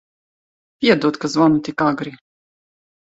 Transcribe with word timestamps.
Piedod, 0.79 1.19
ka 1.21 1.31
zvanu 1.35 1.63
tik 1.69 1.85
agri. 1.91 2.15